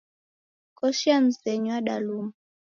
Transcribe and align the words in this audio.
Koshi 0.77 1.05
ya 1.09 1.17
mzenyu 1.25 1.69
yadaluma. 1.75 2.33